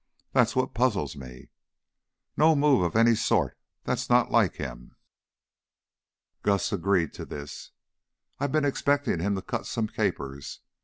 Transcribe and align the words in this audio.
That's 0.31 0.55
what 0.55 0.73
puzzles 0.73 1.15
me. 1.15 1.51
No 2.35 2.55
move 2.55 2.81
of 2.81 2.95
any 2.95 3.13
sort 3.13 3.55
That's 3.83 4.09
not 4.09 4.31
like 4.31 4.55
him." 4.55 4.95
Gus 6.41 6.73
agreed 6.73 7.13
to 7.13 7.23
this. 7.23 7.69
"I 8.39 8.47
been 8.47 8.65
expectin' 8.65 9.19
him 9.19 9.35
to 9.35 9.43
cut 9.43 9.67
some 9.67 9.85
capers. 9.87 10.61